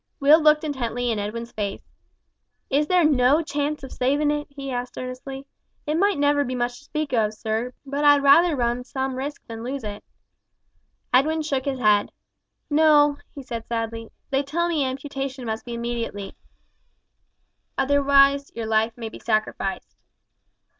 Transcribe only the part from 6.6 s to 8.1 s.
to speak of, sir, but